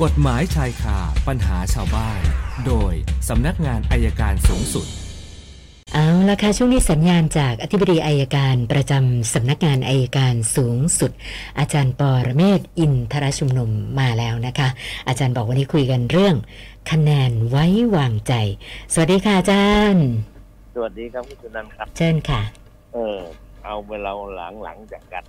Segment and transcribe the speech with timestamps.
[0.00, 0.98] กฎหมายชายคา
[1.28, 2.20] ปัญหาชาวบ้าน
[2.66, 2.92] โดย
[3.28, 4.86] สำนักงานอัยการสูงสุด
[5.92, 11.12] เอาละค่ะช่วงนี้สัญญาณจากอธิบดีอัยการประจำสำนักงานอัยการสูงสุด
[11.58, 13.70] อาจารย์ปอระเมศวร์อินทรชุมนุม
[14.00, 14.68] มาแล้วนะคะ
[15.08, 16.36] อาจารย์บอกวันนี้คุยกันเรื่อง
[16.90, 17.66] คะแนนไว้
[17.96, 18.34] วางใจ
[18.92, 20.06] สวัสดีค่ะอาจารย์
[20.74, 22.42] สวัสดีครับคุณสุนันท์ครับ เชิญค่ะ
[22.94, 23.18] เออ
[23.64, 25.24] เอาเวลาหลังหลังจากกัน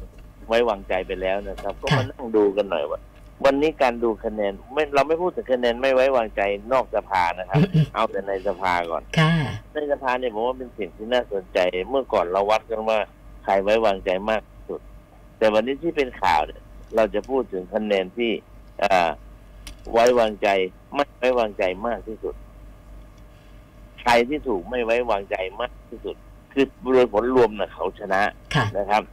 [0.48, 3.00] ไว้วางใจไปแล้วนะครับ ก็ค่ะมานั่งดูกันหน่อยว่า
[3.46, 6.42] วันนี้การดูคะแนนไม่เราไม่พูดถึงคะแนนไม่ไว้วางใจ
[6.74, 7.60] นอกสภานะครับ
[7.93, 9.33] เอาแต่ในสภาก่อนค่ะ
[9.74, 13.00] ในสภาเนี่ยผมว่าเป็นสิ่งที่น่าสนใจ เมื่อก่อนเราวัดกันว่า
[13.43, 14.82] ใครไว้วางใจมากที่สุด
[15.38, 16.61] แต่วันนี้ที่เป็นข่าวเนี่ย
[16.96, 18.32] เราจะพูดถึงคะแนนที่
[18.83, 19.10] อ่า
[19.91, 20.47] ไว้วางใจ
[20.96, 22.36] ไม่ไว้วางใจมากที่สุด
[24.02, 26.16] ใครที่ถูกไม่ไว้วางใจมากที่สุด
[26.54, 28.21] คือโดยผลรวมนะเขาชนะ
[28.55, 29.04] ค่ะนะครับ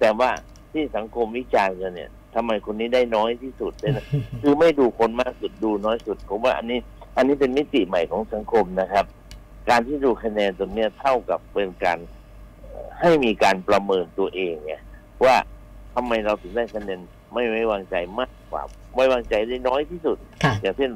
[0.00, 0.30] แต่ว่า
[0.72, 4.04] ที่สังคมวิจารณ์กันเนี่ย ทำไมคนนี้ได้น้อยที่สุดเนี่ยนะ
[4.42, 6.78] คือไม่ดูคนมากสุดดูน้อยสุด ผมว่าอันนี้
[7.16, 9.04] อันนี้เป็นมิติใหม่ของสังคมนะครับ
[9.68, 11.98] การที่ดูคะแนนตรงเนี้ยเท่ากับเป็นการ
[12.60, 14.74] เอ่อให้มีการประเมินตัวเองไง
[15.24, 15.36] ว่า
[15.94, 17.00] ทำไมเราถึงได้คะแนน
[17.34, 18.62] ไม่ไว้วางใจมากกว่า
[18.94, 20.90] ไว้วางใจได้น้อยที่สุดค่ะอย่างเช่น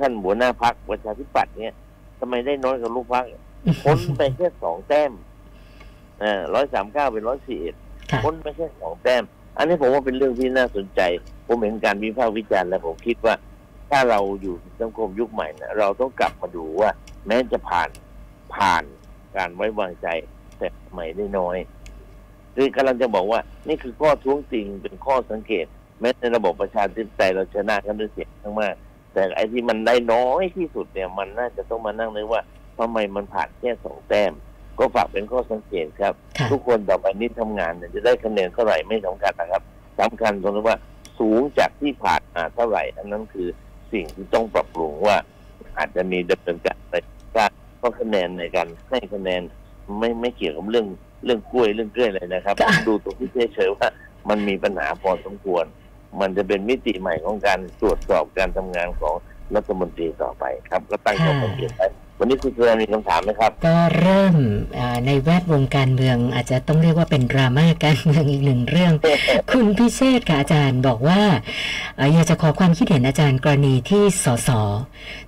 [0.00, 1.74] ท่านหัวหน้าพักประชาธิปัตย์เนี่ย
[2.20, 3.24] ทำไมได้น้อยกว่าลูกพัก
[3.84, 5.12] พ้นไปแค่สองแต้ม
[6.22, 7.81] อ่าร้อยสามเก้าเป็นร้อยสี่เอ็ดค่ะ
[8.24, 9.22] พ้นไปแค่สองแต้ม
[9.56, 11.00] อันนี้ผมว่าเป็นเรื่องที่น่าสนใจ
[11.46, 13.34] ผมเห็นการวิพากษ์วิจารณ์แล้วผมคิดว่า
[13.90, 16.90] ถ้าเราอยู่ในสังคมยุคใหม่นะเราต้องกลับมาดูว่า
[17.26, 17.88] แม้จะผ่าน
[18.54, 18.84] ผ่าน
[19.36, 20.08] การไว้วางใจ
[20.58, 21.56] แต่ทำไมได้น้อย
[22.56, 25.66] คือกำลังจะบอกว่า นี่คือข้อท้วงติงเป็นข้อสังเกต
[26.00, 28.74] แม้ในระบบประชาธิปไตยเราชนะกันด้วยเสียงข้างมาก
[29.12, 32.42] แต่ไอ้ที่มันได้น้อยที่สุดเนี่ย มันน่าจะต้องมานั่งนึกว่า
[32.78, 34.32] ทำไมมันผ่านแค่สองแต้ม
[34.78, 39.62] ก็ฝากเป็นข้อสังเกตครับ ค่ะ ทุกคนต่อไปนี้ทำงานเนี่ยจะได้คะแนนเท่าไหร่ไม่สำคัญนะครับ
[40.00, 40.76] สำคัญตรงที่ว่า
[41.18, 43.48] สูงจากที่ผ่านมาเท่าไหร่ อันนั้นคือ
[43.92, 45.16] สิ่งที่ต้องปรับปรุงว่า
[45.78, 46.96] อาจจะมีดำเนินการอะไร
[47.36, 49.42] บ้างเพราะคะแนนในการให้คะแนน
[49.98, 50.86] ไม่ไม่เกี่ยวกับเรื่อง
[51.24, 53.88] เรื่องกล้วยเรื่องเกล้วยเลยนะครับ ค่ะ ดูตรงที่เฉยๆว่า
[54.28, 55.64] มันมีปัญหาพอสมควร
[56.20, 59.14] มันจะเป็นมิติใหม่ของการตรวจสอบการทำงานของ
[59.54, 61.82] รัฐมนตรีต่อไปครับ ก็ตั้งข้อสังเกตไป
[62.18, 64.34] วันนี้คุณเพื่อนมีคำถามไหมครับ ก็เริ่ม
[64.78, 68.92] อ่าในแวดวงการเมือง อาจจะต้องเรียกว่าเป็นดราม่าการเมืองอีกหนึ่งเรื่อง
[69.52, 71.22] คุณพิเชษฐ์ค่ะอาจารย์บอกว่า
[71.96, 74.50] เอ่ออยากจะขอความคิดเห็นอาจารย์กรณีที่สส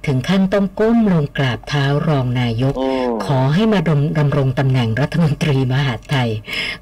[0.07, 6.29] ถึงขั้นต้องก้มลงกราบเท้ารองนายกอืมขอให้มาดำดำรงตำแหน่งรัฐมนตรีมหาดไทย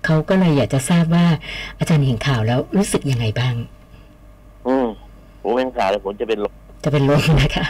[0.05, 1.27] เขาก็เลยอยากจะทราบว่า
[1.79, 3.55] อาจารย์เห็นข่าวแล้วรู้สึกยังไงบ้าง
[4.67, 4.87] อืม
[5.43, 6.53] ผมเป็นข่าวแล้วผมจะเป็นลม
[6.85, 7.67] จะเป็นลมนะคะ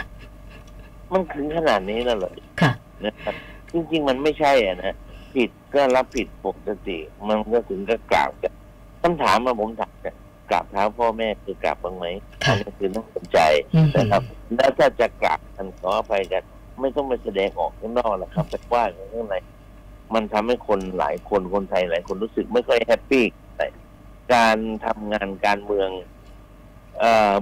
[1.11, 2.71] มันถึงขนาดนี้แล้วเหรอค่ะ
[3.05, 3.35] นะครับ
[3.73, 4.95] จริงๆมันไม่ใช่อะนะ
[5.35, 6.97] ผิดก็รับผิดปกติ
[7.27, 8.53] มันก็ถึงก็กราบกัน
[9.01, 10.15] คำถามมาผมถามเนี่ย
[10.49, 12.05] กราบเท้าพ่อแม่คือกราบบ้างไหม
[12.45, 13.39] ค่ะอันนี้คือต้องสนใจ
[13.75, 14.21] อืมนะครับ
[14.55, 16.43] แล้วถ้าจะกราบกันขออภัยกัน
[16.81, 19.35] ไม่ต้องไปแสดงออกข้างนอกหรอกครับไปว่ากันข้างใน
[20.13, 23.25] มันทำให้คนหลายคนคนไทยหลายคนรู้สึกไม่ค่อยแฮปปี้
[23.57, 23.67] แต่
[24.33, 26.12] การทำงานการเมืองเอ่อ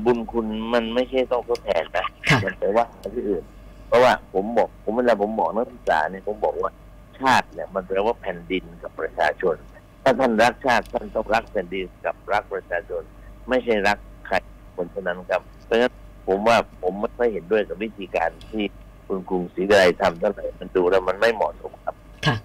[0.06, 3.44] บุญคุณมันไม่ใช่ต้องทดแทนนะค่ะมันไปว่ากันที่อื่น
[3.88, 6.72] เพราะว่าผมบอกผมเวลาผมบอกนักศึกษาเนี่ยผมบอกว่า
[7.20, 9.56] ชาติเนี่ยมันแปลว่าแผ่นดินกับประชาชน
[10.04, 13.02] ถ้าท่านรักชาติท่านต้องรักแผ่นดินกับรักประชาชน
[13.50, 13.98] ไม่ใช่รัก
[14.28, 14.36] ใคร
[14.76, 15.94] คนเท่านั้นครับ เพราะฉะนั้น
[16.28, 18.64] ผมว่าผมไม่ค่อยเห็นด้วยกับวิธีการที่
[19.08, 21.96] คุณกรุงศรีวิไลทำเท่าไหร่มันดูแล้วมันไม่เหมาะสมครับ
[22.26, 22.36] ค่ะ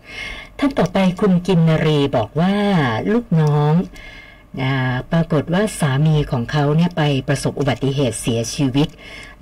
[0.58, 2.52] ท่านต่อไปคุณกินนรีบอกว่า
[3.12, 4.25] ลูกน้องอ่า
[5.12, 8.88] ปรากฏว่าสามีของเขาเนี่ยไปประสบอุบัติเหตุเสียชีวิต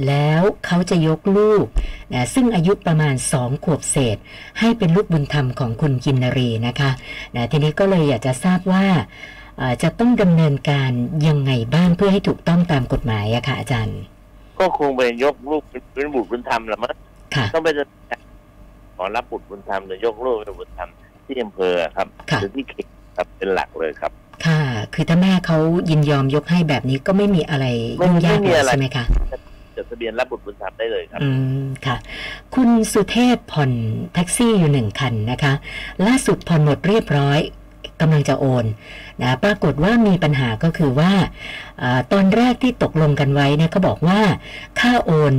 [0.07, 1.65] แล้วเขาจะยกลูก
[2.13, 4.17] นะซึ่งอายุประมาณสองขวบเศษ
[4.61, 6.91] ให้เป็นลูกบุญธรรมของคุณกินนรีนะคะ
[7.37, 8.87] นะทีนี้ก็เลยอยากจะทราบว่า
[9.61, 10.91] อ่าจะต้องดำเนินการ
[11.29, 13.99] ยังไงบ้างเพื่อให้ถูกต้องตามกฎหมายอะค่ะอาจารย์
[14.61, 15.63] ก็คงไปยกลูก
[15.95, 16.95] เป็นบุตรบุญธรรมละมั้ง
[17.35, 17.69] ค่ะต้องไป
[18.97, 20.89] ขอรับบุตรบุญธรรมหรือยกลูกเป็นบุตรธรรม
[21.27, 22.87] ที่อำเภอครับค่ะหรือที่เขต
[23.17, 24.13] ครับเป็นหลักเลยครับ
[24.75, 25.59] ค่ะคือถ้าแม่เขา
[25.91, 27.67] ยินยอมยกให้แบบนี้ก็ไม่มีอะไร
[27.99, 29.05] ไม่ยุ่งยากไม่มีเลยอะไรใช่ไหมคะ
[29.77, 31.29] จดทะเบียนรับบุตรบุญธรรมได้เลยครับ อื
[31.63, 31.97] มค่ะ
[32.55, 33.73] คุณสุเทพผ่อน
[34.15, 35.53] แท็กซี่อยู่หนึ่งคันนะคะ
[36.07, 37.39] ล่าสุดผ่อนหมดเรียบร้อย
[38.01, 38.65] กำลังจะโอน
[39.23, 41.13] นะปรากฏว่ามีปัญหาก็คือว่า
[41.83, 44.21] อตอนแรกที่ตกลงกันไว้เนี่ยเขาบอกว่า
[44.81, 45.33] ค่าโอน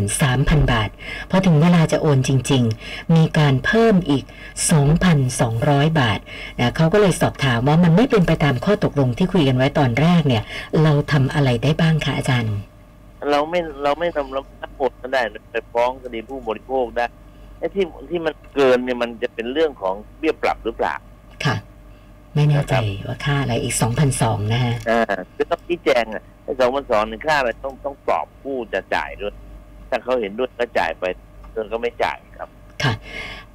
[0.00, 0.88] 13,000 บาท
[1.30, 4.24] พอถึงเวลาจะโอนจริง ๆ มีการเพิ่มอีก
[5.10, 6.18] 2,200 บาท
[6.58, 10.42] นะเขาก็เลยสอบถามว่ามันไม่เป็นไปตามข้อตกลงที่คุยกันไว้ตอนแรกเนี่ย
[10.82, 12.56] เราทำอะไรได้บ้างคะอาจารย์
[13.30, 17.06] เราไม่เราไม่ทำเราทั้งหมดก็ได้ไปฟ้องคดีผู้บริโภคได้
[17.58, 20.94] ไอ้ที่ที่มันเกินเนี่ยมันจะเป็นเรื่องของเบี้ยปรับหรือเปล่า
[22.34, 22.74] ไม่แน่ใจ
[23.06, 23.74] ว่าค่าอะไรอีก
[24.12, 25.02] 2,002นะฮะอ่า
[25.34, 29.34] คือต้องชี้แจงอะไอ้สองพันสองหนึ่งค่าอะไรต้องต้องตอบผู้จะจ่ายด้วย
[29.90, 31.04] ถ้าเขาเห็นด้วยก็จ่ายไป
[31.52, 32.48] เดินก็ไม่จ่ายครับ
[32.82, 32.92] ค่ะ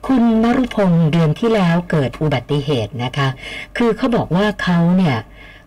[0.07, 3.27] คุณมรุพงศ์เดือนที่แล้วเกิดอุบัติเหตุนะคะ
[3.77, 5.17] คือเขาบอกว่าเขาเนี่ย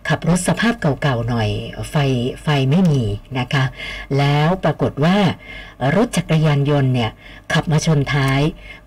[0.08, 1.48] ขับรถสภาพเก่าๆหน่อย
[1.90, 1.94] ไฟ
[2.42, 3.04] ไฟไม่มี
[3.38, 3.64] นะคะ
[4.18, 5.16] แล้วปรากฏว่า
[5.96, 7.10] รถจักรยานยนต์เนี่ย
[7.52, 8.40] ขับมาชนท้าย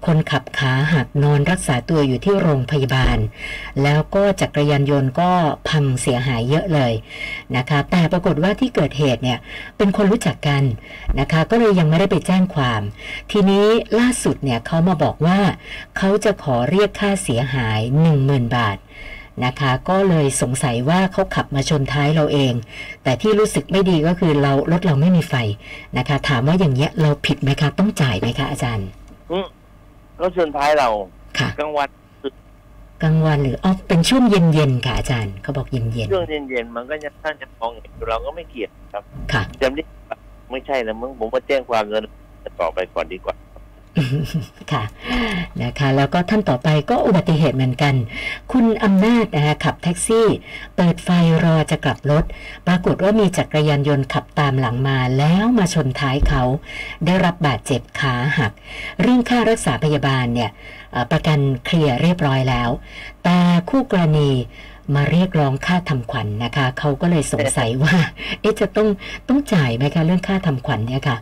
[0.06, 3.18] คนขับขาหักนอนรักษาตัวอยู่ที่โรงพยาบาล
[3.84, 5.32] แล้วก็จักรยานยนต์ก็
[5.70, 6.94] พังเสียหายเยอะเลย
[7.56, 9.40] นะคะ แต่ปรากฏว่าที่เกิดเหตุเนี่ย
[9.78, 10.64] เป็นคนรู้จักกัน
[11.20, 12.82] นะคะ ก็เลยยังไม่ได้ไปแจ้งความ
[13.32, 13.66] ทีนี้
[14.00, 15.40] ล่าสุดเนี่ยเขามาบอกว่า
[15.98, 17.80] เขาจะขอเรียกค่าเสียหาย
[18.18, 18.78] 10,000 บาท
[19.46, 22.54] นะคะ ก็เลยสงสัยว่าเขาขับมาชนท้ายเราเอง
[23.04, 25.36] แต่ที่รู้สึกไม่ดีก็คือเรารถเราไม่มีไฟ
[25.98, 28.88] นะคะ ถามว่าอย่างเงี้ยเราผิดไหมคะ ต้องจ่ายไหมคะอาจารย์
[29.32, 29.46] อืม
[30.20, 30.90] ก็ชนท้ายเรา
[31.40, 31.90] ค่ะกลางวัน
[33.04, 40.18] กลางวันหรืออ๋อเป็นช่วงเย็นๆค่ะอาจารย์เขาบอกเย็นช่วงเย็นๆมันก็ยังท่านจะมองเห็นอยู่เราก็ไม่เกลียดครับๆค่ะจำได้ปะ
[40.52, 42.04] ไม่ใช่แล้วมึงผมมาแจ้งความเงิน
[42.60, 43.36] ต่อไปก่อนดีกว่า
[44.72, 44.84] ค่ะ
[45.64, 47.96] นะคะแล้วก็ท่านต่อไปก็อุบัติเหตุเหมือนกัน
[48.52, 50.28] คุณอำนาจนะคะขับแท็กซี่
[50.76, 51.10] เปิดไฟ
[51.44, 52.24] รอจะกลับรถ
[52.68, 56.44] ปรากฏว่ามีจักรยานยนต์ขับตามหลังมาแล้วมาชนท้ายเขา
[57.06, 58.52] ได้รับบาดเจ็บขาหัก
[59.02, 60.50] เรื่องค่ารักษาพยาบาลเนี่ย
[61.12, 62.70] ประกันเคลียร์เรียบร้อยแล้ว
[63.24, 63.38] แต่
[63.70, 64.30] คู่กรณี
[64.96, 67.96] มาเรียกร้องค่าทำขวัญนนะคะ เขาก็เลยสงสัยว่า
[68.42, 68.88] เอ๊ะจะต้อง
[69.28, 71.18] ต้องจ่ายไหมคะเรื่องค่าทำขวัญเนี่ยค่ะ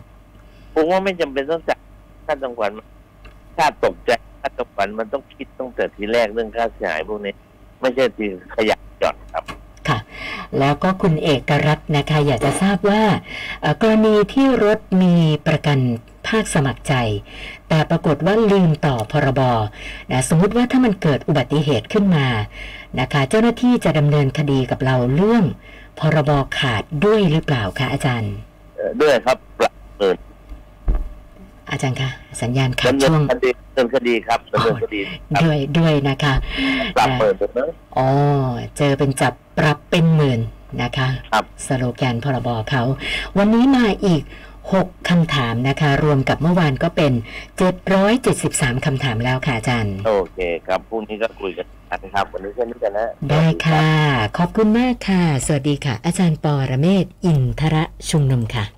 [0.74, 1.78] ผมว่าไม่จำเป็นต้องจ่าย
[2.28, 2.72] ค่าตังขวัญ
[3.56, 4.10] ค่าตกใจ
[4.40, 7.34] ค่าตังขวัญมันต้องคิดตั้งแต่ทีแรกเรื่องค่าเสียหายพวกนี้
[7.80, 9.44] ไม่ใช่ทีขยับหย่อนครับ
[9.88, 9.98] ค่ะ
[10.58, 13.02] แล้วก็คุณเอกรัตน์นะคะ อยากจะทราบว่า
[13.60, 15.14] เอ่อกรณีที่รถมี
[15.46, 15.78] ประกัน
[16.28, 16.94] ภาคสมัครใจ
[17.68, 19.40] แต่ปรากฏว่าลืมต่อพรบ
[20.10, 22.26] นะสมมุติว่าถ้ามันเกิดอุบัติเหตุขึ้นมา
[23.00, 25.44] นะคะ เจ้าหน้าที่จะดำเนินคดีกับเราเรื่อง
[25.98, 28.32] พรบขาดด้วยหรือเปล่าคะอาจารย์
[28.76, 30.16] เอ่อด้วยครับปรับเนิน
[31.70, 32.10] อาจารย์คะ
[32.42, 36.34] สัญญาณขาดดำเนิช่วงนคดีดำเนินคดีครับดำเนินคดีครับด้วยด้วยนะคะ
[36.96, 38.08] ปรับเปิดเนอะอ๋อ
[38.78, 40.40] เจอเป็นจับปรับเป็นหมื่น
[40.82, 42.82] นะคะครับสโลแกนพรบเขา
[43.38, 44.22] วันนี้มาอีก
[44.70, 47.12] 6 คำถามนะคะ รวมกับเมื่อวานก็เป็น
[47.98, 51.66] 773 คำถามแล้วค่ะอาจารย์ โอเคครับพรุ่งนี้ก็คุยกัน
[52.04, 53.88] นะครับ วันนี้แค่นี้กันนะ ได้ค่ะ
[54.38, 58.77] ขอบคุณมากค่ะ สวัสดีค่ะ อาจารย์ปอระเมศ อินทระชุมนุมค่ะ